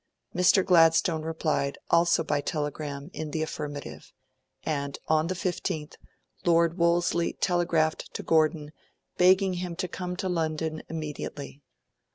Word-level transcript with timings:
Mr. 0.33 0.65
Gladstone 0.65 1.21
replied, 1.21 1.77
also 1.91 2.23
by 2.23 2.39
a 2.39 2.41
telegram, 2.41 3.11
in 3.13 3.29
the 3.29 3.43
affirmative; 3.43 4.11
and 4.63 4.97
on 5.07 5.27
the 5.27 5.35
15th, 5.35 5.93
Lord 6.43 6.75
Wolseley 6.79 7.33
telegraphed 7.33 8.11
to 8.15 8.23
Gordon 8.23 8.71
begging 9.17 9.53
him 9.53 9.75
to 9.75 9.87
come 9.87 10.15
to 10.15 10.27
London 10.27 10.81
immediately. 10.89 11.61